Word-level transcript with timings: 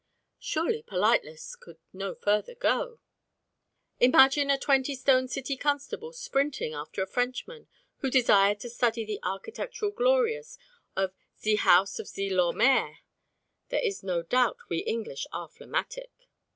Surely 0.39 0.81
politeness 0.81 1.55
could 1.55 1.77
no 1.93 2.15
further 2.15 2.55
go! 2.55 2.99
Imagine 3.99 4.49
a 4.49 4.57
twenty 4.57 4.95
stone 4.95 5.27
City 5.27 5.55
constable 5.55 6.11
"sprinting" 6.11 6.73
after 6.73 7.03
a 7.03 7.05
Frenchman 7.07 7.67
who 7.97 8.09
desired 8.09 8.59
to 8.61 8.69
study 8.71 9.05
the 9.05 9.19
architectural 9.21 9.91
glories 9.91 10.57
of 10.95 11.13
"Ze 11.39 11.57
house 11.57 11.99
of 11.99 12.07
ze 12.07 12.31
Lor 12.31 12.51
Maire"! 12.51 13.01
There 13.69 13.85
is 13.85 14.01
no 14.01 14.23
doubt 14.23 14.57
we 14.69 14.79
English 14.79 15.27
are 15.31 15.47
phlegmatic. 15.49 16.09